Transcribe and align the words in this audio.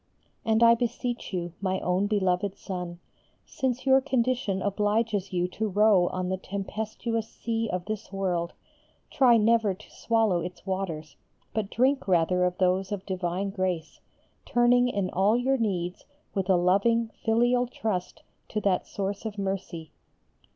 And 0.43 0.63
I 0.63 0.73
beseech 0.73 1.31
you, 1.31 1.53
my 1.61 1.79
own 1.81 2.07
beloved 2.07 2.57
Son, 2.57 2.97
since 3.45 3.85
your 3.85 4.01
condition 4.01 4.59
obliges 4.59 5.31
you 5.31 5.47
to 5.49 5.67
row 5.69 6.07
on 6.07 6.27
the 6.29 6.37
tempestuous 6.37 7.29
sea 7.29 7.69
of 7.71 7.85
this 7.85 8.11
world, 8.11 8.53
try 9.11 9.37
never 9.37 9.75
to 9.75 9.91
swallow 9.91 10.41
its 10.41 10.65
waters, 10.65 11.17
but 11.53 11.69
drink 11.69 12.07
rather 12.07 12.45
of 12.45 12.57
those 12.57 12.91
of 12.91 13.05
Divine 13.05 13.51
grace, 13.51 13.99
turning 14.43 14.87
in 14.87 15.11
all 15.11 15.37
your 15.37 15.57
needs 15.59 16.03
with 16.33 16.49
a 16.49 16.55
loving, 16.55 17.11
filial 17.23 17.67
trust 17.67 18.23
to 18.49 18.61
that 18.61 18.87
source 18.87 19.23
of 19.23 19.37
mercy. 19.37 19.91